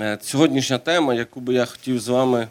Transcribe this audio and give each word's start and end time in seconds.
Е, 0.00 0.18
сьогоднішня 0.22 0.78
тема, 0.78 1.14
яку 1.14 1.40
би 1.40 1.54
я 1.54 1.64
хотів 1.64 2.00
з 2.00 2.08
вами 2.08 2.48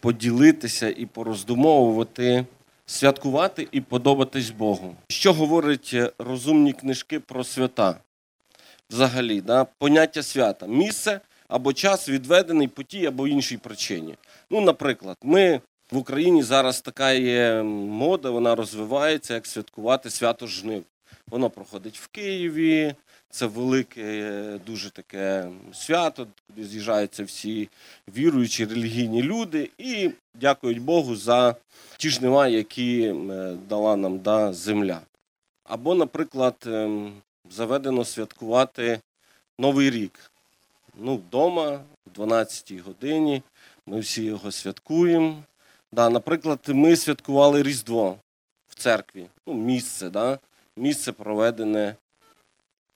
поділитися 0.00 0.88
і 0.88 1.06
пороздумовувати, 1.06 2.46
святкувати 2.86 3.68
і 3.72 3.80
подобатись 3.80 4.50
Богу. 4.50 4.96
Що 5.08 5.32
говорять 5.32 5.96
розумні 6.18 6.72
книжки 6.72 7.20
про 7.20 7.44
свята? 7.44 7.96
Взагалі, 8.90 9.40
да? 9.40 9.64
поняття 9.64 10.22
свята, 10.22 10.66
місце 10.66 11.20
або 11.48 11.72
час 11.72 12.08
відведений 12.08 12.68
по 12.68 12.82
тій 12.82 13.06
або 13.06 13.28
іншій 13.28 13.56
причині. 13.56 14.14
Ну, 14.50 14.60
наприклад, 14.60 15.16
ми 15.22 15.60
в 15.90 15.96
Україні 15.96 16.42
зараз 16.42 16.80
така 16.80 17.12
є 17.12 17.62
мода, 17.62 18.30
вона 18.30 18.54
розвивається, 18.54 19.34
як 19.34 19.46
святкувати 19.46 20.10
свято 20.10 20.46
жнив. 20.46 20.84
Воно 21.30 21.50
проходить 21.50 21.98
в 21.98 22.06
Києві. 22.06 22.94
Це 23.30 23.46
велике, 23.46 24.58
дуже 24.66 24.90
таке 24.90 25.48
свято, 25.72 26.26
куди 26.46 26.68
з'їжджаються 26.68 27.24
всі 27.24 27.68
віруючі 28.16 28.64
релігійні 28.64 29.22
люди 29.22 29.70
і 29.78 30.10
дякують 30.34 30.80
Богу 30.80 31.16
за 31.16 31.56
ті 31.96 32.10
жнива, 32.10 32.48
які 32.48 33.14
дала 33.68 33.96
нам 33.96 34.18
да, 34.18 34.52
земля. 34.52 35.00
Або, 35.64 35.94
наприклад, 35.94 36.54
ем, 36.66 37.12
заведено 37.50 38.04
святкувати 38.04 39.00
Новий 39.58 39.90
рік. 39.90 40.30
Ну, 40.98 41.16
Вдома, 41.16 41.80
в 42.06 42.20
12-й 42.20 42.78
годині, 42.78 43.42
ми 43.86 44.00
всі 44.00 44.24
його 44.24 44.52
святкуємо. 44.52 45.42
Да, 45.92 46.10
Наприклад, 46.10 46.60
ми 46.68 46.96
святкували 46.96 47.62
Різдво 47.62 48.16
в 48.68 48.74
церкві. 48.74 49.26
Ну, 49.46 49.54
Місце, 49.54 50.10
да? 50.10 50.38
Місце 50.76 51.12
проведене, 51.12 51.96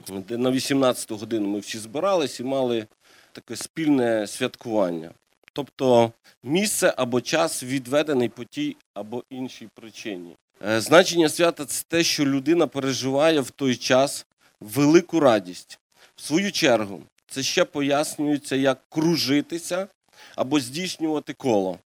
де 0.08 0.36
на 0.36 0.50
18-ту 0.50 1.16
годину 1.16 1.48
ми 1.48 1.58
всі 1.58 1.78
збирались 1.78 2.40
і 2.40 2.44
мали 2.44 2.86
таке 3.32 3.56
спільне 3.56 4.26
святкування. 4.26 5.10
Тобто 5.52 6.12
місце 6.42 6.94
або 6.96 7.20
час 7.20 7.62
відведений 7.62 8.28
по 8.28 8.44
тій 8.44 8.76
або 8.94 9.24
іншій 9.30 9.68
причині. 9.74 10.36
Е, 10.66 10.80
значення 10.80 11.28
свята 11.28 11.64
це 11.64 11.84
те, 11.88 12.02
що 12.02 12.26
людина 12.26 12.66
переживає 12.66 13.40
в 13.40 13.50
той 13.50 13.76
час 13.76 14.26
велику 14.60 15.20
радість. 15.20 15.78
В 16.16 16.22
свою 16.22 16.52
чергу, 16.52 17.02
це 17.26 17.42
ще 17.42 17.64
пояснюється, 17.64 18.56
як 18.56 18.78
кружитися 18.88 19.88
або 20.36 20.60
здійснювати 20.60 21.32
коло. 21.32 21.78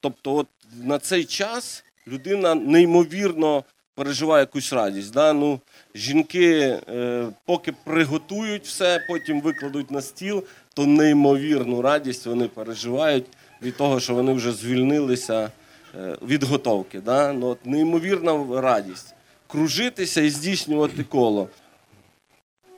Тобто, 0.00 0.34
от 0.34 0.46
на 0.82 0.98
цей 0.98 1.24
час 1.24 1.84
людина 2.06 2.54
неймовірно 2.54 3.64
переживає 3.94 4.40
якусь 4.40 4.72
радість. 4.72 5.12
Да? 5.12 5.32
Ну, 5.32 5.60
Жінки, 5.94 6.80
е, 6.88 7.26
поки 7.44 7.72
приготують 7.84 8.64
все, 8.64 9.04
потім 9.08 9.40
викладуть 9.40 9.90
на 9.90 10.02
стіл, 10.02 10.44
то 10.74 10.86
неймовірну 10.86 11.82
радість 11.82 12.26
вони 12.26 12.48
переживають 12.48 13.26
від 13.62 13.76
того, 13.76 14.00
що 14.00 14.14
вони 14.14 14.32
вже 14.32 14.52
звільнилися 14.52 15.50
е, 15.94 16.16
від 16.22 16.42
готовки. 16.42 17.00
Да? 17.00 17.32
Ну, 17.32 17.46
от 17.46 17.66
Неймовірна 17.66 18.60
радість. 18.60 19.14
Кружитися 19.46 20.20
і 20.20 20.30
здійснювати 20.30 21.04
коло. 21.04 21.48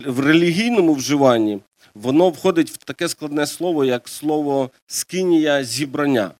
В 0.06 0.20
релігійному 0.20 0.94
вживанні 0.94 1.60
воно 1.94 2.28
входить 2.28 2.70
в 2.70 2.76
таке 2.76 3.08
складне 3.08 3.46
слово, 3.46 3.84
як 3.84 4.08
слово 4.08 4.70
скинія 4.86 5.64
зібрання. 5.64 6.30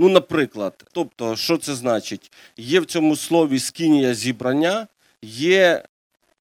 Ну, 0.00 0.08
наприклад, 0.08 0.84
тобто, 0.92 1.36
що 1.36 1.58
це 1.58 1.74
значить? 1.74 2.32
Є 2.56 2.80
в 2.80 2.86
цьому 2.86 3.16
слові 3.16 3.58
скинія 3.58 4.14
зібрання, 4.14 4.86
є 5.22 5.84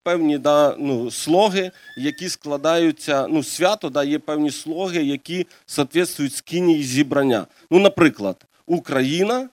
певні 0.03 0.37
да, 0.37 0.75
ну, 0.79 1.11
слоги, 1.11 1.71
які 1.97 2.29
складаються, 2.29 3.27
ну, 3.27 3.43
свято, 3.43 3.89
да, 3.89 4.03
є 4.03 4.19
певні 4.19 4.51
слоги, 4.51 5.03
які 5.03 5.47
соответствують 5.65 6.33
скинії 6.33 6.83
зібрання. 6.83 7.47
Ну, 7.71 7.79
наприклад, 7.79 8.45
Україна 8.65 9.49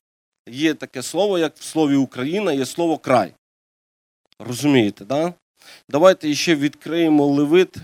є 0.48 0.74
таке 0.74 1.02
слово, 1.02 1.38
як 1.38 1.56
в 1.56 1.62
слові 1.62 1.96
Україна 1.96 2.52
є 2.52 2.66
слово 2.66 2.98
край. 2.98 3.32
Розумієте, 4.38 5.04
да? 5.04 5.34
Давайте 5.88 6.34
ще 6.34 6.54
відкриємо 6.54 7.26
Левит 7.26 7.76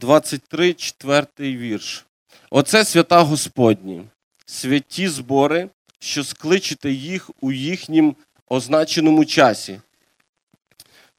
23, 0.00 0.74
4 0.74 1.26
вірш. 1.38 2.06
Оце 2.50 2.84
свята 2.84 3.20
Господні 3.22 4.04
святі 4.50 5.08
збори, 5.08 5.68
що 5.98 6.24
скличете 6.24 6.90
їх 6.90 7.30
у 7.40 7.52
їхнім 7.52 8.16
означеному 8.48 9.24
часі. 9.24 9.80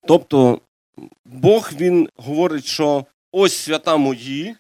Тобто 0.08 0.62
Бог 1.26 1.72
Він 1.74 2.10
говорить, 2.16 2.66
що 2.66 3.06
ось 3.32 3.58
свята 3.58 3.98
мої, 3.98 4.56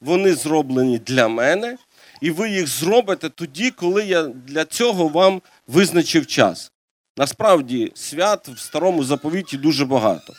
вони 0.00 0.34
зроблені 0.34 0.98
для 0.98 1.28
мене, 1.28 1.78
і 2.20 2.30
ви 2.30 2.50
їх 2.50 2.66
зробите 2.66 3.28
тоді, 3.28 3.70
коли 3.70 4.04
я 4.04 4.22
для 4.22 4.64
цього 4.64 5.08
вам 5.08 5.42
визначив 5.66 6.26
час. 6.26 6.72
Насправді, 7.16 7.92
свят 7.94 8.48
в 8.48 8.58
старому 8.58 9.04
заповіті 9.04 9.56
дуже 9.56 9.84
багато. 9.84 10.32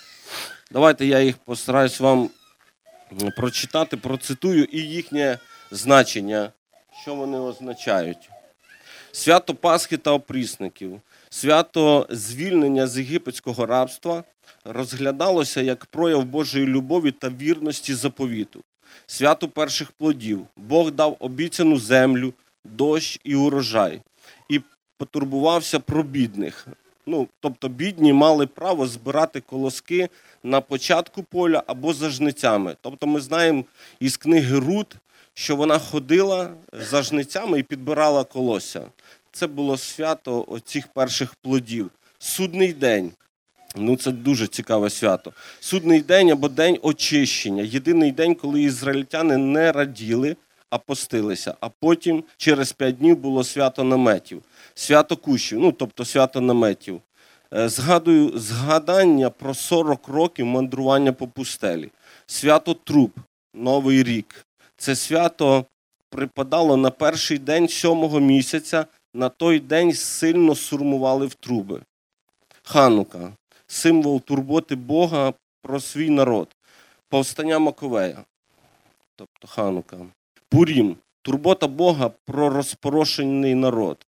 Давайте 0.72 1.06
я 1.06 1.20
їх 1.20 1.38
постараюсь 1.38 2.00
вам 2.00 2.30
прочитати, 3.38 3.98
процитую 3.98 4.64
і 4.64 4.80
їхнє 4.80 5.40
значення 5.72 6.52
що 7.02 7.16
вони 7.16 7.40
означають? 7.40 8.30
Свято 9.12 9.56
Пасхи 9.56 9.98
та 9.98 10.12
опрісників, 10.12 11.02
свято 11.30 12.08
звільнення 12.10 12.88
з 12.88 12.98
єгипетського 12.98 13.66
рабства 13.66 14.24
розглядалося 14.66 15.62
як 15.62 15.86
прояв 15.86 16.26
Божої 16.26 16.66
любові 16.66 17.12
та 17.12 17.30
вірності 17.30 17.94
заповіту, 17.94 18.64
свято 19.08 19.48
перших 19.48 19.92
плодів. 19.92 20.48
Бог 20.58 20.92
дав 20.92 21.18
обіцяну 21.20 21.78
землю, 21.78 22.34
дощ 22.66 23.20
і 23.24 23.36
урожай, 23.36 24.02
і 24.50 24.62
потурбувався 24.98 25.80
про 25.80 26.04
бідних. 26.04 26.68
Ну, 27.06 27.28
Тобто 27.40 27.68
бідні 27.68 28.14
мали 28.14 28.48
право 28.48 28.88
збирати 28.88 29.42
колоски 29.42 30.10
на 30.44 30.62
початку 30.62 31.24
поля 31.24 31.64
або 31.68 31.94
за 31.94 32.10
жницями. 32.10 32.76
Тобто 32.82 33.08
ми 33.08 33.20
знаємо 33.20 33.64
із 34.00 34.18
книги 34.18 34.60
Рут, 34.60 34.96
що 35.42 35.56
вона 35.56 35.80
ходила 35.80 36.50
за 36.74 37.04
жницями 37.04 37.60
і 37.60 37.64
підбирала 37.64 38.24
колося. 38.24 38.82
Це 39.32 39.48
було 39.48 39.78
свято 39.78 40.46
оцих 40.48 40.88
перших 40.88 41.36
плодів. 41.36 41.92
Судний 42.20 42.74
день. 42.74 43.12
Ну, 43.76 43.96
це 43.96 44.12
дуже 44.12 44.48
цікаве 44.48 44.90
свято. 44.90 45.34
Судний 45.60 46.02
день 46.02 46.32
або 46.32 46.50
день 46.50 46.80
очищення. 46.82 47.64
Єдиний 47.64 48.12
день, 48.12 48.36
коли 48.36 48.62
ізраїльтяни 48.62 49.38
не 49.38 49.72
раділи, 49.72 50.36
а 50.70 50.78
постилися. 50.78 51.56
А 51.60 51.70
потім 51.70 52.24
через 52.38 52.72
п'ять 52.72 52.98
днів 52.98 53.18
було 53.18 53.44
свято 53.44 53.84
наметів, 53.84 54.42
свято 54.76 55.18
кущів, 55.18 55.60
ну 55.60 55.72
тобто 55.72 56.06
свято 56.06 56.42
наметів. 56.42 57.02
Е, 57.54 57.70
згадую 57.70 58.40
згадання 58.40 59.30
про 59.30 59.54
40 59.54 60.08
років 60.08 60.46
мандрування 60.46 61.14
по 61.14 61.28
пустелі, 61.28 61.90
свято 62.28 62.74
Труб, 62.74 63.12
Новий 63.54 64.04
рік, 64.04 64.46
це 64.82 64.96
свято 64.96 65.66
припадало 66.10 66.78
на 66.78 66.92
перший 66.92 67.38
день 67.38 67.68
сьомого 67.68 68.20
місяця. 68.20 68.86
На 69.14 69.30
той 69.30 69.60
день 69.60 69.94
сильно 69.94 70.56
сурмували 70.56 71.26
в 71.26 71.34
труби. 71.34 71.82
Ханука 72.64 73.34
символ 73.68 74.22
турботи 74.22 74.76
Бога 74.76 75.34
про 75.62 75.80
свій 75.80 76.10
народ, 76.10 76.48
повстання 77.10 77.60
Маковея, 77.60 78.24
тобто 79.16 79.48
Ханука, 79.48 79.98
Пурім 80.50 80.96
турбота 81.22 81.68
Бога 81.68 82.12
про 82.26 82.50
розпорошений 82.50 83.56
народ. 83.56 84.06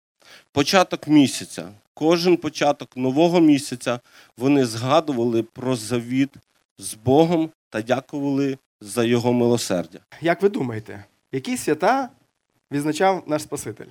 Початок 0.52 1.08
місяця. 1.08 1.68
Кожен 1.94 2.36
початок 2.36 2.96
нового 2.96 3.40
місяця 3.40 4.00
вони 4.36 4.66
згадували 4.66 5.42
про 5.42 5.76
завіт 5.76 6.30
з 6.78 6.94
Богом 6.94 7.50
та 7.70 7.82
дякували 7.82 8.58
за 8.80 9.04
його 9.04 9.32
милосердя. 9.32 9.98
Як 10.20 10.42
ви 10.42 10.48
думаєте, 10.48 11.04
які 11.32 11.56
свята 11.56 12.08
відзначав 12.70 13.22
наш 13.26 13.42
Спаситель? 13.42 13.86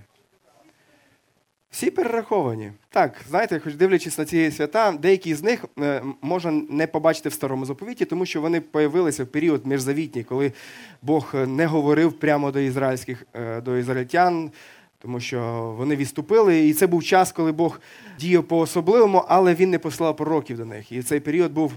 Всі 1.70 1.92
перераховані. 1.92 2.72
Так, 2.90 3.22
знаєте, 3.30 3.60
хоч 3.60 3.74
дивлячись 3.74 4.18
на 4.18 4.26
ці 4.26 4.52
свята, 4.52 4.92
деякі 4.92 5.36
з 5.36 5.44
них 5.44 5.66
е, 5.80 6.04
можна 6.22 6.52
не 6.52 6.88
побачити 6.88 7.30
в 7.30 7.34
старому 7.34 7.66
заповіті, 7.66 8.06
тому 8.06 8.26
що 8.26 8.42
вони 8.42 8.62
появилися 8.62 9.24
в 9.24 9.28
період 9.28 9.66
міжзавітній, 9.66 10.24
коли 10.24 10.54
Бог 11.02 11.36
не 11.48 11.66
говорив 11.66 12.14
прямо 12.14 12.52
до 12.52 12.60
ізраїльських 12.60 13.28
е, 13.34 13.62
до 13.62 13.78
ізраїльтян, 13.78 14.52
тому 15.00 15.20
що 15.20 15.74
вони 15.78 15.96
відступили. 15.96 16.68
І 16.68 16.74
це 16.74 16.88
був 16.88 17.04
час, 17.04 17.32
коли 17.32 17.52
Бог 17.52 17.82
діяв 18.20 18.44
по-особливому, 18.44 19.26
але 19.28 19.54
він 19.54 19.70
не 19.70 19.80
послав 19.80 20.16
пророків 20.16 20.58
до 20.58 20.66
них. 20.66 20.92
І 20.92 21.04
цей 21.04 21.20
період 21.20 21.52
був 21.52 21.74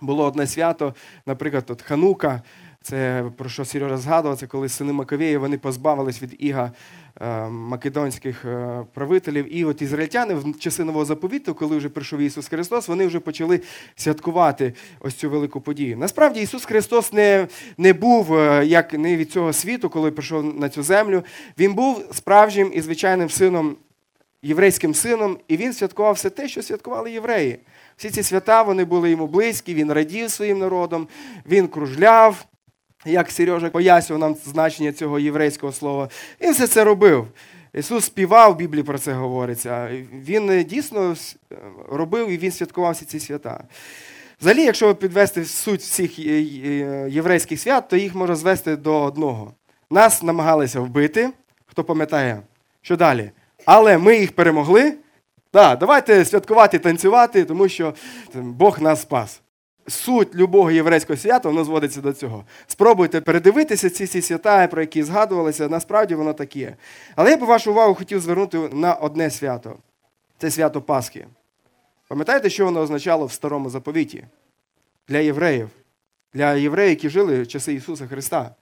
було 0.00 0.24
одне 0.24 0.46
свято, 0.46 0.94
наприклад, 1.26 1.64
от 1.68 1.82
Ханука. 1.82 2.42
Це 2.82 3.24
про 3.36 3.48
що 3.48 3.64
Сережа 3.64 3.96
згадував, 3.96 4.38
це 4.38 4.46
коли 4.46 4.68
сини 4.68 4.92
Маковеї 4.92 5.36
вони 5.36 5.58
позбавились 5.58 6.22
від 6.22 6.36
іга 6.38 6.72
е, 7.20 7.48
македонських 7.48 8.44
е, 8.44 8.84
правителів. 8.94 9.56
І 9.56 9.64
от 9.64 9.82
ізраїльтяни 9.82 10.34
в 10.34 10.58
часи 10.58 10.84
нового 10.84 11.04
заповіту, 11.04 11.54
коли 11.54 11.76
вже 11.76 11.88
прийшов 11.88 12.20
Ісус 12.20 12.48
Христос, 12.48 12.88
вони 12.88 13.06
вже 13.06 13.20
почали 13.20 13.60
святкувати 13.96 14.74
ось 15.00 15.14
цю 15.14 15.30
велику 15.30 15.60
подію. 15.60 15.96
Насправді 15.96 16.40
Ісус 16.40 16.64
Христос 16.64 17.12
не, 17.12 17.48
не 17.78 17.92
був 17.92 18.34
е, 18.34 18.66
як 18.66 18.92
не 18.92 19.16
від 19.16 19.32
цього 19.32 19.52
світу, 19.52 19.88
коли 19.90 20.10
прийшов 20.10 20.60
на 20.60 20.68
цю 20.68 20.82
землю. 20.82 21.22
Він 21.58 21.74
був 21.74 22.04
справжнім 22.12 22.70
і 22.74 22.80
звичайним 22.80 23.30
сином 23.30 23.76
єврейським 24.46 24.94
сином, 24.94 25.38
і 25.48 25.56
він 25.56 25.72
святкував 25.72 26.14
все 26.14 26.30
те, 26.30 26.48
що 26.48 26.62
святкували 26.62 27.10
євреї. 27.12 27.58
Всі 27.96 28.10
ці 28.10 28.22
свята 28.22 28.62
вони 28.62 28.84
були 28.84 29.10
йому 29.10 29.26
близькі, 29.26 29.74
він 29.74 29.92
радів 29.92 30.30
своїм 30.30 30.58
народом, 30.58 31.08
він 31.46 31.68
кружляв, 31.68 32.44
як 33.04 33.30
Сережа 33.30 33.70
пояснював 33.70 34.20
нам 34.20 34.36
значення 34.44 34.92
цього 34.92 35.18
єврейського 35.18 35.72
слова. 35.72 36.08
Він 36.40 36.52
все 36.52 36.66
це 36.66 36.84
робив. 36.84 37.26
Ісус 37.74 38.04
співав, 38.04 38.52
в 38.52 38.56
Біблії 38.56 38.82
про 38.82 38.98
це 38.98 39.12
говориться. 39.12 39.90
Він 40.12 40.50
е, 40.50 40.64
дійсно 40.64 41.16
е, 41.52 41.56
робив 41.90 42.28
і 42.30 42.36
він 42.36 42.52
святкував 42.52 42.92
всі 42.92 43.04
ці 43.04 43.20
свята. 43.20 43.64
Взагалі, 44.40 44.62
якщо 44.62 44.94
підвести 44.94 45.44
суть 45.44 45.80
всіх 45.80 46.18
є- 46.18 47.06
єврейських 47.08 47.60
свят, 47.60 47.88
то 47.88 47.96
їх 47.96 48.14
можна 48.14 48.36
звести 48.36 48.76
до 48.76 49.02
одного. 49.02 49.52
Нас 49.90 50.22
намагалися 50.22 50.80
вбити, 50.80 51.30
хто 51.66 51.84
пам'ятає, 51.84 52.40
що 52.82 52.96
далі. 52.96 53.30
Але 53.66 53.98
ми 53.98 54.16
їх 54.16 54.32
перемогли. 54.32 54.94
Да, 55.52 55.76
давайте 55.76 56.24
святкувати, 56.24 56.78
танцювати, 56.78 57.44
тому 57.44 57.68
що 57.68 57.94
Бог 58.34 58.82
нас 58.82 59.02
спас. 59.02 59.40
Суть 59.88 60.34
любого 60.34 60.70
єврейського 60.70 61.16
свята 61.16 61.48
воно 61.48 61.64
зводиться 61.64 62.00
до 62.00 62.12
цього. 62.12 62.44
Спробуйте 62.66 63.20
передивитися 63.20 63.90
ці 63.90 64.04
всі 64.04 64.22
свята, 64.22 64.66
про 64.66 64.80
які 64.80 65.02
згадувалися, 65.02 65.68
насправді 65.68 66.14
воно 66.14 66.32
так 66.32 66.56
є. 66.56 66.76
Але 67.16 67.30
я 67.30 67.36
б 67.36 67.40
вашу 67.40 67.70
увагу 67.70 67.94
хотів 67.94 68.20
звернути 68.20 68.58
на 68.72 68.94
одне 68.94 69.30
свято 69.30 69.76
це 70.38 70.50
свято 70.50 70.82
Пасхи. 70.82 71.26
Пам'ятаєте, 72.08 72.50
що 72.50 72.64
воно 72.64 72.80
означало 72.80 73.26
в 73.26 73.32
старому 73.32 73.70
заповіті? 73.70 74.24
Для 75.08 75.18
євреїв, 75.18 75.68
для 76.34 76.54
євреїв, 76.54 76.90
які 76.90 77.08
жили 77.08 77.42
в 77.42 77.48
часи 77.48 77.74
Ісуса 77.74 78.06
Христа. 78.06 78.54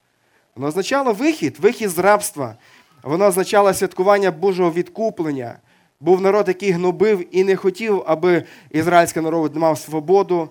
Воно 0.54 0.66
означало 0.66 1.12
вихід, 1.12 1.58
вихід 1.58 1.90
з 1.90 1.98
рабства. 1.98 2.56
Воно 3.04 3.26
означало 3.26 3.74
святкування 3.74 4.30
Божого 4.30 4.70
відкуплення. 4.72 5.58
Був 6.00 6.20
народ, 6.20 6.48
який 6.48 6.70
гнобив 6.70 7.36
і 7.36 7.44
не 7.44 7.56
хотів, 7.56 8.02
аби 8.06 8.44
ізраїльський 8.70 9.22
народ 9.22 9.56
мав 9.56 9.78
свободу, 9.78 10.48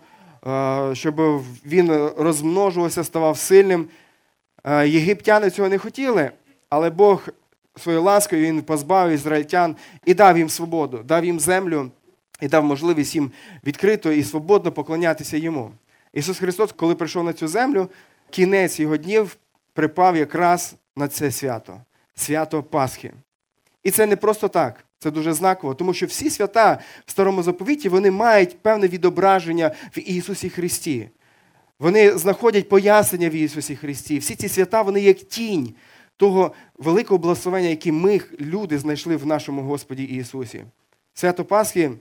е, 0.47 0.89
щоб 0.95 1.43
він 1.65 2.09
розмножувався, 2.17 3.03
ставав 3.03 3.37
сильним. 3.37 3.87
Е, 4.63 4.87
Єгиптяни 4.87 5.49
цього 5.49 5.69
не 5.69 5.77
хотіли, 5.77 6.31
але 6.69 6.89
Бог 6.89 7.27
своєю 7.77 8.03
ласкою 8.03 8.41
він 8.41 8.61
позбавив 8.61 9.13
ізраїльтян 9.13 9.75
і 10.05 10.13
дав 10.13 10.37
їм 10.37 10.49
свободу, 10.49 10.97
дав 11.05 11.25
їм 11.25 11.39
землю 11.39 11.91
і 12.41 12.47
дав 12.47 12.63
можливість 12.63 13.15
їм 13.15 13.31
відкрито 13.65 14.11
і 14.11 14.23
свободно 14.23 14.71
поклонятися 14.71 15.37
йому. 15.37 15.71
Ісус 16.13 16.39
Христос, 16.39 16.71
коли 16.71 16.95
прийшов 16.95 17.23
на 17.23 17.33
цю 17.33 17.47
землю, 17.47 17.89
кінець 18.29 18.79
його 18.79 18.97
днів 18.97 19.37
припав 19.73 20.17
якраз 20.17 20.75
на 20.95 21.07
це 21.07 21.31
свято 21.31 21.81
свято 22.15 22.63
Пасхи. 22.63 23.13
І 23.83 23.91
це 23.91 24.05
не 24.05 24.15
просто 24.15 24.47
так, 24.47 24.85
це 24.99 25.11
дуже 25.11 25.33
знаково, 25.33 25.75
тому 25.75 25.93
що 25.93 26.05
всі 26.05 26.29
свята 26.29 26.79
в 27.05 27.11
старому 27.11 27.43
заповіті 27.43 27.89
вони 27.89 28.11
мають 28.11 28.59
певне 28.61 28.87
відображення 28.87 29.71
в 29.97 30.09
Ісусі 30.09 30.49
Христі. 30.49 31.09
Вони 31.79 32.17
знаходять 32.17 32.69
пояснення 32.69 33.29
в 33.29 33.35
Ісусі 33.35 33.75
Христі. 33.75 34.17
Всі 34.17 34.35
ці 34.35 34.49
свята 34.49 34.81
вони 34.81 35.01
як 35.01 35.17
тінь 35.17 35.73
того 36.17 36.51
великого 36.77 37.17
благословення, 37.17 37.67
яке 37.67 37.91
ми, 37.91 38.21
люди, 38.39 38.79
знайшли 38.79 39.15
в 39.15 39.25
нашому 39.25 39.61
Господі 39.61 40.03
Ісусі. 40.03 40.63
Свято 41.13 41.45
Пасхи, 41.45 41.91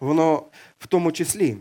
воно 0.00 0.42
в 0.78 0.86
тому 0.86 1.12
числі, 1.12 1.56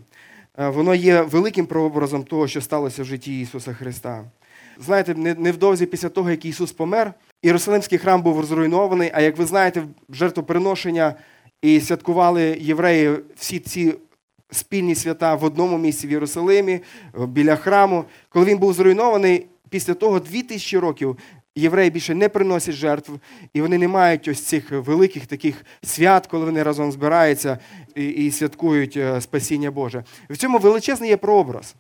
е, 0.58 0.70
воно 0.70 0.96
є 0.96 1.22
великим 1.22 1.66
прообразом 1.66 2.24
того, 2.24 2.48
що 2.48 2.62
сталося 2.62 3.04
в 3.04 3.06
житті 3.06 3.42
Ісуса 3.42 3.74
Христа. 3.74 4.26
Знаєте, 4.78 5.16
невдовзі 5.16 5.86
після 5.86 6.10
того, 6.10 6.32
як 6.32 6.46
Ісус 6.46 6.72
помер, 6.72 7.14
Єрусалимський 7.44 7.98
храм 7.98 8.22
був 8.22 8.46
зруйнований, 8.46 9.12
а 9.14 9.22
як 9.22 9.38
ви 9.38 9.46
знаєте, 9.46 9.84
жертвоприношення 10.10 11.16
і 11.62 11.82
святкували 11.82 12.58
євреї 12.62 13.20
всі 13.36 13.60
ці 13.60 13.94
спільні 14.52 14.96
свята 14.96 15.36
в 15.36 15.44
одному 15.44 15.78
місці 15.78 16.08
в 16.08 16.12
Єрусалимі, 16.12 16.72
е, 16.74 16.82
біля 17.28 17.56
храму. 17.56 18.06
Коли 18.30 18.46
він 18.46 18.58
був 18.58 18.74
зруйнований, 18.74 19.46
після 19.70 19.94
того 19.94 20.20
2000 20.20 20.78
років 20.78 21.18
євреї 21.56 21.90
більше 21.90 22.16
не 22.16 22.30
приносять 22.30 22.76
жертв, 22.76 23.12
і 23.54 23.62
вони 23.62 23.78
не 23.78 23.88
мають 23.88 24.28
ось 24.28 24.44
цих 24.44 24.72
великих 24.72 25.26
таких 25.26 25.66
свят, 25.84 26.28
коли 26.28 26.46
вони 26.46 26.64
разом 26.64 26.92
збираються 26.92 27.58
і, 27.96 28.08
і 28.08 28.32
святкують 28.32 28.98
е, 28.98 29.22
спасіння 29.22 29.72
Боже. 29.72 30.04
В 30.30 30.38
цьому 30.38 30.58
величезний 30.58 31.10
є 31.10 31.18
прообраз. 31.18 31.76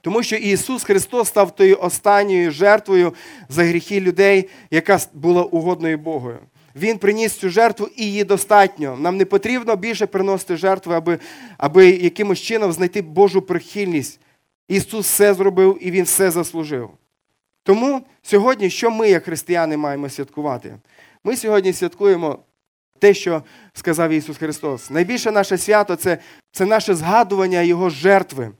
Тому 0.00 0.22
що 0.22 0.36
Ісус 0.36 0.84
Христос 0.84 1.28
став 1.28 1.56
тою 1.56 1.78
останньою 1.80 2.50
жертвою 2.50 3.14
за 3.48 3.64
гріхи 3.64 4.00
людей, 4.00 4.48
яка 4.70 4.98
була 5.14 5.42
угодною 5.42 5.98
Богою. 5.98 6.38
Він 6.76 6.98
приніс 6.98 7.32
цю 7.32 7.48
жертву 7.48 7.88
і 7.96 8.04
її 8.04 8.24
достатньо. 8.24 8.96
Нам 9.00 9.16
не 9.16 9.24
потрібно 9.24 9.76
більше 9.76 10.06
приносити 10.06 10.56
жертви, 10.56 10.94
аби, 10.94 11.18
аби 11.58 11.90
якимось 11.90 12.38
чином 12.38 12.72
знайти 12.72 13.02
Божу 13.02 13.42
прихильність. 13.42 14.20
Ісус 14.68 15.06
все 15.06 15.34
зробив 15.34 15.78
і 15.80 15.90
Він 15.90 16.04
все 16.04 16.30
заслужив. 16.30 16.90
Тому 17.62 18.02
сьогодні, 18.22 18.70
що 18.70 18.90
ми, 18.90 19.10
як 19.10 19.24
християни, 19.24 19.76
маємо 19.76 20.08
святкувати? 20.08 20.74
Ми 21.24 21.36
сьогодні 21.36 21.72
святкуємо 21.72 22.38
те, 22.98 23.14
що 23.14 23.42
сказав 23.72 24.10
Ісус 24.10 24.36
Христос. 24.36 24.90
Найбільше 24.90 25.30
наше 25.30 25.58
свято 25.58 25.96
це, 25.96 26.18
це 26.52 26.64
наше 26.64 26.94
згадування 26.94 27.60
Його 27.62 27.90
жертви 27.90 28.50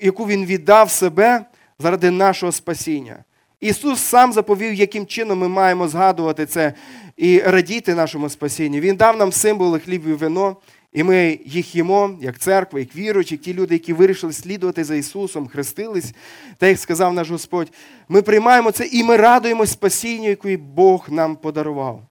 яку 0.00 0.26
він 0.26 0.44
віддав 0.44 0.90
себе 0.90 1.44
заради 1.78 2.10
нашого 2.10 2.52
спасіння. 2.52 3.24
Ісус 3.60 4.00
сам 4.00 4.32
заповів, 4.32 4.74
яким 4.74 5.06
чином 5.06 5.38
ми 5.38 5.48
маємо 5.48 5.88
згадувати 5.88 6.46
це 6.46 6.72
і 7.16 7.40
радіти 7.40 7.94
нашому 7.94 8.28
спасінню. 8.28 8.80
Він 8.80 8.96
дав 8.96 9.16
нам 9.16 9.32
символи 9.32 9.78
хліб 9.78 10.08
і 10.08 10.12
вино, 10.12 10.56
і 10.92 11.02
ми 11.02 11.38
їх 11.44 11.74
їмо, 11.74 12.18
як 12.20 12.38
церква, 12.38 12.80
як 12.80 12.96
віруючі, 12.96 13.34
як 13.34 13.42
ті 13.42 13.54
люди, 13.54 13.74
які 13.74 13.92
вирішили 13.92 14.32
слідувати 14.32 14.84
за 14.84 14.94
Ісусом, 14.94 15.48
хрестились, 15.48 16.12
так 16.58 16.68
як 16.68 16.78
сказав 16.78 17.12
наш 17.12 17.30
Господь. 17.30 17.72
Ми 18.08 18.22
приймаємо 18.22 18.70
це 18.70 18.86
і 18.86 19.04
ми 19.04 19.16
радуємось 19.16 19.72
спасінню, 19.72 20.28
яке 20.28 20.56
Бог 20.56 21.06
нам 21.10 21.36
подарував. 21.36 22.02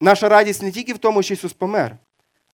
Наша 0.00 0.28
радість 0.28 0.62
не 0.62 0.70
тільки 0.70 0.92
в 0.92 0.98
тому, 0.98 1.22
що 1.22 1.34
Ісус 1.34 1.52
помер, 1.52 1.96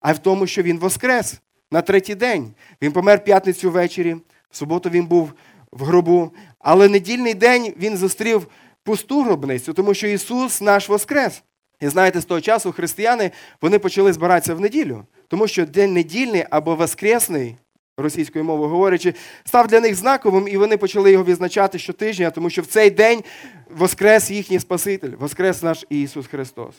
а 0.01 0.11
й 0.11 0.15
в 0.15 0.19
тому, 0.19 0.47
що 0.47 0.63
Він 0.63 0.79
воскрес 0.79 1.41
на 1.71 1.83
третій 1.83 2.15
день. 2.15 2.55
Він 2.83 2.93
помер 2.93 3.25
п'ятницю 3.25 3.71
ввечері, 3.71 4.17
в 4.51 4.57
суботу 4.57 4.91
він 4.91 5.07
був 5.07 5.33
в 5.73 5.85
гробу, 5.85 6.33
але 6.59 6.89
недільний 6.89 7.35
день 7.35 7.75
він 7.77 7.97
зустрів 7.97 8.47
пусту 8.85 9.23
гробницю, 9.23 9.73
тому 9.73 9.95
що 9.95 10.07
Ісус 10.07 10.61
наш 10.61 10.89
воскрес. 10.89 11.43
І 11.81 11.89
знаєте, 11.89 12.21
з 12.21 12.25
того 12.25 12.41
часу 12.41 12.73
християни 12.73 13.31
вони 13.63 13.79
почали 13.79 14.13
збиратися 14.13 14.55
в 14.55 14.61
неділю, 14.61 15.05
тому 15.29 15.49
що 15.49 15.67
день 15.67 15.93
недільний 15.93 16.45
або 16.51 16.75
воскресний, 16.75 17.57
російською 17.97 18.45
мовою 18.45 18.71
говорячи, 18.71 19.15
став 19.45 19.67
для 19.67 19.81
них 19.81 19.95
знаковим, 19.95 20.49
і 20.49 20.57
вони 20.57 20.77
почали 20.77 21.13
його 21.13 21.25
відзначати 21.25 21.79
щотижня, 21.79 22.31
тому 22.31 22.51
що 22.51 22.63
в 22.63 22.67
цей 22.67 22.91
день 22.91 23.25
воскрес 23.71 24.31
їхній 24.31 24.61
Спаситель, 24.61 25.11
воскрес 25.19 25.63
наш 25.63 25.85
Ісус 25.89 26.27
Христос. 26.27 26.75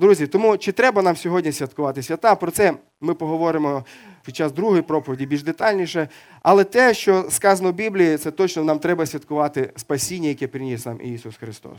Друзі, 0.00 0.26
тому 0.26 0.58
чи 0.58 0.72
треба 0.72 1.02
нам 1.02 1.16
сьогодні 1.16 1.52
святкувати 1.52 2.02
свята? 2.02 2.34
Про 2.34 2.50
це 2.50 2.74
ми 3.00 3.14
поговоримо 3.14 3.84
під 4.24 4.36
час 4.36 4.52
другої 4.52 4.82
проповіді 4.82 5.26
більш 5.26 5.42
детальніше. 5.42 6.08
Але 6.42 6.64
те, 6.64 6.94
що 6.94 7.30
сказано 7.30 7.70
в 7.72 7.74
Біблії, 7.74 8.18
це 8.18 8.30
точно 8.30 8.64
нам 8.64 8.78
треба 8.78 9.06
святкувати 9.06 9.72
спасіння, 9.76 10.28
яке 10.28 10.48
приніс 10.48 10.86
нам 10.86 11.00
Ісус 11.00 11.36
Христос. 11.36 11.78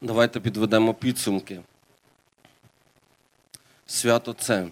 Давайте 0.00 0.40
підведемо 0.40 0.94
підсумки. 0.94 1.60
Свято 3.86 4.32
це 4.32 4.68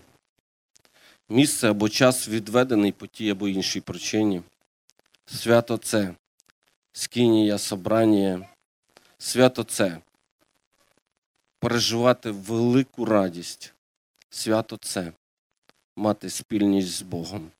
місце 1.28 1.70
або 1.70 1.88
час 1.88 2.28
відведений 2.28 2.92
по 2.92 3.06
тій 3.06 3.30
або 3.30 3.48
іншій 3.48 3.80
причині. 3.80 4.42
Свято 5.26 5.76
це 5.76 6.14
скинія, 6.92 7.58
собрання. 7.58 8.46
Свято 9.18 9.64
це 9.64 9.98
переживати 11.60 12.30
велику 12.30 13.04
радість. 13.04 13.74
Свято 14.30 14.76
це 14.76 15.12
мати 15.96 16.30
спільність 16.30 16.88
з 16.88 17.02
Богом. 17.02 17.50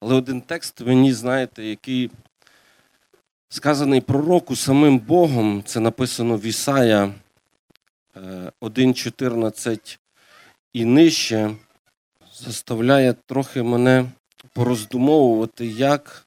Але 0.00 0.14
один 0.14 0.40
текст 0.40 0.80
мені, 0.80 1.12
знаєте, 1.12 1.64
який 1.64 2.10
сказаний 3.48 4.00
пророку 4.00 4.56
самим 4.56 4.98
Богом, 4.98 5.62
це 5.66 5.80
написано 5.80 6.36
в 6.36 6.42
Ісая 6.44 7.14
е, 8.16 8.52
1.14 8.60 9.98
і 10.72 10.84
нижче, 10.84 11.56
заставляє 12.34 13.12
трохи 13.26 13.62
мене 13.62 14.10
пороздумовувати, 14.52 15.66
як 15.66 16.26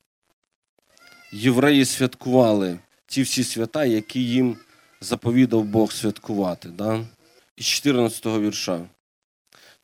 євреї 1.32 1.86
святкували 1.86 2.80
ті 3.06 3.22
всі 3.22 3.44
свята, 3.44 3.86
які 3.86 4.24
їм 4.24 4.58
заповідав 5.04 5.64
Бог 5.64 5.92
святкувати. 5.92 6.70
Да? 6.70 7.06
Із 7.58 7.66
14 7.66 8.26
вірша. 8.26 8.86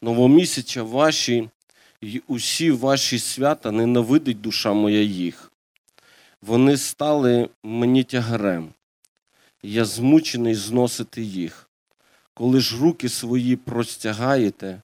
Новомісяця 0.02 0.84
ваші 0.84 1.50
й 2.02 2.22
усі 2.28 2.72
ваші 2.72 3.20
свята 3.20 3.72
ненавидить 3.72 4.42
душа 4.42 4.74
моя 4.74 5.02
їх. 5.02 5.52
Вони 6.42 6.78
стали 6.78 7.50
мені 7.64 8.04
тягарем. 8.04 8.70
Я 9.64 9.86
змучений 9.86 10.56
зносити 10.56 11.22
їх. 11.22 11.70
Коли 12.34 12.60
ж 12.60 12.78
руки 12.82 13.10
свої 13.10 13.56
простягаєте, 13.56 14.82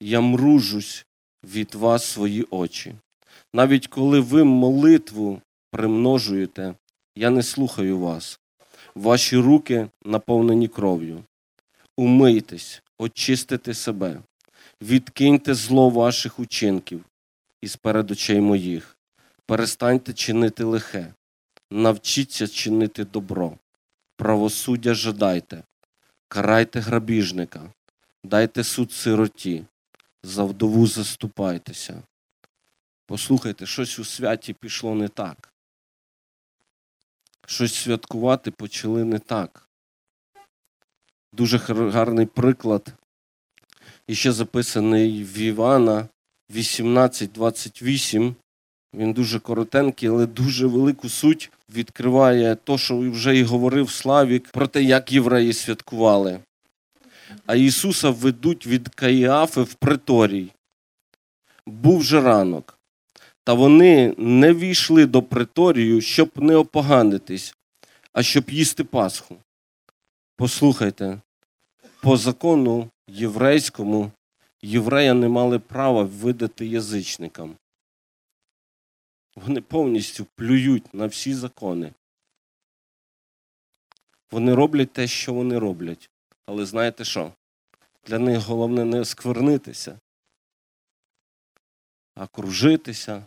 я 0.00 0.20
мружусь 0.20 1.06
від 1.44 1.74
вас 1.74 2.04
свої 2.04 2.46
очі. 2.50 2.94
Навіть 3.52 3.86
коли 3.86 4.20
ви 4.20 4.44
молитву 4.44 5.40
примножуєте, 5.70 6.74
я 7.16 7.30
не 7.30 7.42
слухаю 7.42 7.98
вас. 7.98 8.40
Ваші 8.94 9.36
руки 9.36 9.88
наповнені 10.04 10.68
кров'ю. 10.68 11.24
Умийтесь, 11.96 12.82
очистите 12.98 13.74
себе, 13.74 14.20
відкиньте 14.82 15.54
зло 15.54 15.90
ваших 15.90 16.38
учинків 16.38 17.04
із 17.60 17.76
перед 17.76 18.10
очей 18.10 18.40
моїх. 18.40 18.96
Перестаньте 19.46 20.12
чинити 20.12 20.64
лихе, 20.64 21.14
навчіться 21.70 22.48
чинити 22.48 23.04
добро, 23.04 23.58
правосуддя 24.16 24.94
жадайте, 24.94 25.62
карайте 26.28 26.80
грабіжника, 26.80 27.72
дайте 28.24 28.64
суд 28.64 28.92
сироті, 28.92 29.64
за 30.22 30.44
вдову 30.44 30.86
заступайтеся. 30.86 32.02
Послухайте, 33.06 33.66
щось 33.66 33.98
у 33.98 34.04
святі 34.04 34.52
пішло 34.52 34.94
не 34.94 35.08
так. 35.08 35.51
Щось 37.46 37.74
святкувати 37.74 38.50
почали 38.50 39.04
не 39.04 39.18
так. 39.18 39.68
Дуже 41.32 41.58
гарний 41.58 42.26
приклад. 42.26 42.94
І 44.06 44.14
ще 44.14 44.32
записаний 44.32 45.24
в 45.24 45.38
Івана 45.38 46.08
18.28. 46.50 48.34
Він 48.94 49.12
дуже 49.12 49.40
коротенький, 49.40 50.08
але 50.08 50.26
дуже 50.26 50.66
велику 50.66 51.08
суть 51.08 51.50
відкриває 51.74 52.56
то, 52.56 52.78
що 52.78 52.98
вже 52.98 53.36
і 53.36 53.42
говорив 53.42 53.90
Славік 53.90 54.48
про 54.48 54.66
те, 54.66 54.82
як 54.82 55.12
євреї 55.12 55.52
святкували. 55.52 56.40
А 57.46 57.54
Ісуса 57.54 58.10
ведуть 58.10 58.66
від 58.66 58.88
Каїафи 58.88 59.62
в 59.62 59.74
приторій. 59.74 60.52
Був 61.66 62.02
же 62.02 62.20
ранок. 62.20 62.78
Та 63.44 63.54
вони 63.54 64.14
не 64.18 64.54
війшли 64.54 65.06
до 65.06 65.22
приторію, 65.22 66.00
щоб 66.00 66.30
не 66.42 66.56
опоганитись, 66.56 67.56
а 68.12 68.22
щоб 68.22 68.50
їсти 68.50 68.84
Пасху. 68.84 69.36
Послухайте, 70.36 71.20
по 72.00 72.16
закону 72.16 72.90
єврейському 73.08 74.10
єврея 74.62 75.14
не 75.14 75.28
мали 75.28 75.58
права 75.58 76.02
видати 76.02 76.66
язичникам. 76.66 77.56
Вони 79.36 79.60
повністю 79.60 80.26
плюють 80.36 80.94
на 80.94 81.06
всі 81.06 81.34
закони. 81.34 81.92
Вони 84.30 84.54
роблять 84.54 84.92
те, 84.92 85.06
що 85.06 85.34
вони 85.34 85.58
роблять. 85.58 86.10
Але 86.46 86.66
знаєте 86.66 87.04
що? 87.04 87.32
Для 88.06 88.18
них 88.18 88.38
головне 88.38 88.84
не 88.84 89.04
сквернитися, 89.04 90.00
а 92.14 92.26
кружитися, 92.26 93.24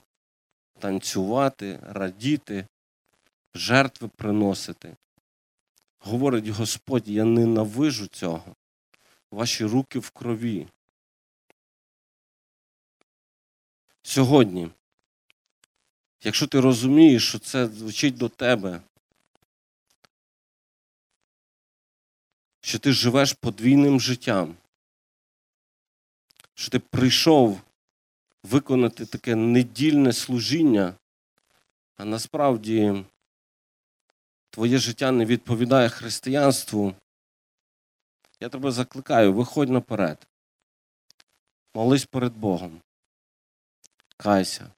танцювати, 0.80 1.80
радіти, 1.84 2.68
жертви 3.56 4.08
приносити. 4.08 4.96
Говорить 6.00 6.48
Господь, 6.48 7.08
я 7.08 7.24
ненавижу 7.24 8.08
цього. 8.08 8.56
Ваші 9.32 9.66
руки 9.66 10.00
в 10.00 10.10
крові. 10.10 10.68
Сьогодні, 14.04 14.70
якщо 16.24 16.48
ти 16.48 16.60
розумієш, 16.60 17.28
що 17.30 17.40
це 17.40 17.68
звучить 17.68 18.18
до 18.18 18.30
тебе, 18.30 18.82
що 22.62 22.80
ти 22.80 22.92
живеш 22.92 23.34
подвійним 23.34 24.00
життям, 24.00 24.56
що 26.54 26.72
ти 26.72 26.80
прийшов 26.80 27.62
виконати 28.46 29.06
таке 29.06 29.36
недільне 29.36 30.14
служіння, 30.14 30.94
а 31.98 32.06
насправді 32.06 33.06
твоє 34.50 34.78
життя 34.78 35.12
не 35.12 35.26
відповідає 35.26 35.90
християнству, 35.90 36.96
я 38.40 38.50
тебе 38.50 38.72
закликаю, 38.72 39.34
виходь 39.34 39.70
наперед. 39.70 40.28
Молись 41.74 42.06
перед 42.06 42.34
Богом. 42.34 42.82
Кайся. 44.18 44.72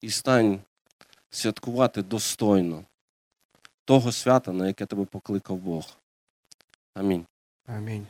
І 0.00 0.10
стань 0.10 0.60
святкувати 1.30 2.02
достойно 2.02 2.84
того 3.84 4.12
свята, 4.12 4.52
на 4.52 4.66
яке 4.66 4.86
тебе 4.86 5.04
покликав 5.04 5.56
Бог. 5.56 5.96
Амінь. 6.94 7.26
Амінь. 7.66 8.06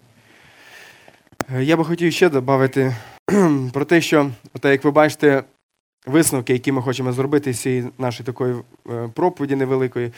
Е, 1.55 1.65
Я 1.65 1.77
би 1.77 1.85
хотів 1.85 2.13
ще 2.13 2.29
додати 2.29 2.97
про 3.73 3.85
те, 3.85 4.01
що, 4.01 4.31
от 4.55 4.65
як 4.65 4.85
ви 4.85 4.91
бачите, 4.91 5.43
висновки, 6.07 6.53
які 6.53 6.73
ми 6.73 6.83
хочемо 6.83 7.13
зробити 7.13 7.53
з 7.53 7.61
цієї 7.61 7.85
нашої 7.99 8.27
такої 8.27 8.55
е, 8.91 9.11
проповіді 9.15 9.57
невеликої. 9.57 10.13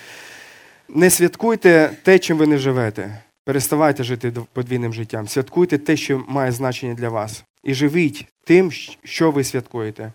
Не 0.89 1.11
святкуйте 1.11 1.91
те, 2.03 2.19
чим 2.19 2.37
ви 2.37 2.47
не 2.47 2.59
живете. 2.59 3.23
Переставайте 3.45 4.05
жити 4.05 4.33
подвійним 4.53 4.93
життям. 4.93 5.29
Святкуйте 5.29 5.79
те, 5.79 5.97
що 5.97 6.25
має 6.29 6.53
значення 6.53 6.95
для 6.95 7.09
вас. 7.09 7.45
І 7.65 7.75
живіть 7.75 8.27
тим, 8.45 8.73
що 9.05 9.31
ви 9.31 9.45
святкуєте. 9.45 10.13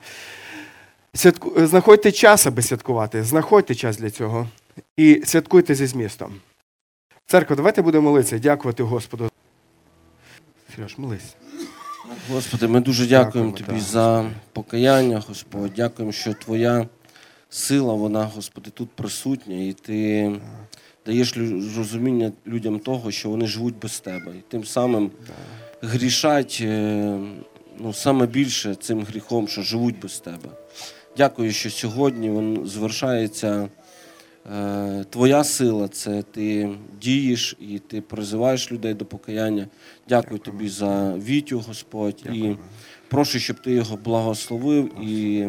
Святку... 1.14 1.54
е, 1.58 1.68
Знаходьте 1.68 2.12
час, 2.12 2.48
аби 2.48 2.62
святкувати. 2.62 3.24
Знаходьте 3.24 3.76
час 3.76 3.98
для 3.98 4.10
цього. 4.10 4.48
І 4.98 5.22
святкуйте 5.26 5.76
зі 5.76 5.86
змістом. 5.86 6.34
Церква, 7.26 7.56
давайте 7.56 7.82
будемо 7.82 8.10
молитися, 8.10 8.40
дякувати 8.40 8.84
Господу. 8.84 9.30
Сереж, 10.76 10.98
молись. 10.98 11.36
Господи, 12.30 12.68
ми 12.68 12.80
дуже 12.80 13.08
дякуємо 13.08 13.52
Дякуємо, 13.52 13.68
Тобі 13.68 13.80
да, 13.80 13.86
за 13.86 14.32
покаяння, 14.54 15.24
Господь. 15.28 15.74
Дякуємо, 15.76 16.12
що 16.12 16.34
Твоя 16.34 16.88
сила, 17.50 17.94
вона, 17.94 18.24
Господи, 18.26 18.70
тут 18.74 18.90
присутня, 18.90 19.56
і 19.56 19.74
Ти 19.74 20.32
даєш 21.06 21.38
розуміння 21.78 22.32
людям 22.48 22.80
того, 22.80 23.12
що 23.12 23.30
вони 23.30 23.48
живуть 23.48 23.76
без 23.82 24.00
Тебе. 24.00 24.32
І 24.38 24.42
тим 24.52 24.66
самим 24.66 25.12
грішать 25.82 26.60
е, 26.62 27.20
ну, 27.80 27.94
саме 27.94 28.26
більше 28.26 28.76
цим 28.76 29.04
гріхом, 29.04 29.48
що 29.48 29.62
живуть 29.62 30.00
без 30.00 30.20
Тебе. 30.20 30.50
Дякую, 31.18 31.52
що 31.52 31.70
сьогодні 31.70 32.30
він 32.30 32.66
звершається. 32.66 33.70
Е, 34.52 35.06
Твоя 35.10 35.44
сила 35.44 35.88
це 35.88 36.22
ти 36.22 36.76
дієш 37.02 37.58
і 37.60 37.80
ти 37.80 38.02
призиваєш 38.02 38.72
людей 38.72 38.94
до 38.94 39.06
покаяння. 39.06 39.68
Дякую 40.10 40.40
тобі 40.40 40.70
за 40.70 41.14
Вітю, 41.18 41.60
Господь, 41.60 42.24
і 42.34 42.56
прошу, 43.08 43.40
щоб 43.40 43.62
ти 43.62 43.72
його 43.72 43.98
благословив 43.98 45.02
і 45.02 45.48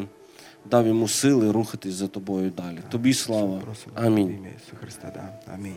дав 0.70 0.86
йому 0.86 1.08
сили 1.08 1.52
рухатись 1.52 1.94
за 1.94 2.08
тобою 2.08 2.50
далі. 2.56 2.78
Тобі 2.90 3.14
слава. 3.14 3.62
Амінь. 3.94 4.38
Христа. 4.80 5.38
Амінь. 5.54 5.76